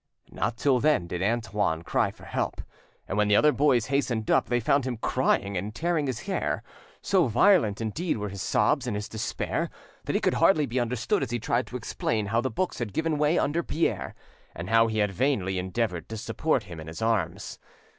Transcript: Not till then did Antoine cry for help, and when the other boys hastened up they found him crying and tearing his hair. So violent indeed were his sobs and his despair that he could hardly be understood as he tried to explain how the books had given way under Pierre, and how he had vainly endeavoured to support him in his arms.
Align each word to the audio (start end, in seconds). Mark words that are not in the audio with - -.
Not 0.31 0.57
till 0.57 0.79
then 0.79 1.05
did 1.05 1.21
Antoine 1.21 1.83
cry 1.83 2.09
for 2.09 2.25
help, 2.25 2.63
and 3.07 3.19
when 3.19 3.27
the 3.27 3.35
other 3.35 3.51
boys 3.51 3.85
hastened 3.93 4.31
up 4.31 4.47
they 4.47 4.59
found 4.59 4.83
him 4.83 4.97
crying 4.97 5.55
and 5.55 5.75
tearing 5.75 6.07
his 6.07 6.21
hair. 6.21 6.63
So 7.03 7.27
violent 7.27 7.81
indeed 7.81 8.17
were 8.17 8.29
his 8.29 8.41
sobs 8.41 8.87
and 8.87 8.95
his 8.95 9.07
despair 9.07 9.69
that 10.05 10.15
he 10.15 10.19
could 10.19 10.33
hardly 10.41 10.65
be 10.65 10.79
understood 10.79 11.21
as 11.21 11.29
he 11.29 11.37
tried 11.37 11.67
to 11.67 11.77
explain 11.77 12.25
how 12.25 12.41
the 12.41 12.49
books 12.49 12.79
had 12.79 12.93
given 12.93 13.19
way 13.19 13.37
under 13.37 13.61
Pierre, 13.61 14.15
and 14.55 14.71
how 14.71 14.87
he 14.87 14.97
had 14.97 15.11
vainly 15.11 15.59
endeavoured 15.59 16.09
to 16.09 16.17
support 16.17 16.63
him 16.63 16.79
in 16.79 16.87
his 16.87 17.03
arms. 17.03 17.59